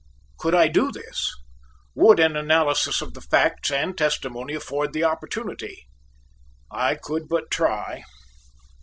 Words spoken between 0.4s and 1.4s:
I do this?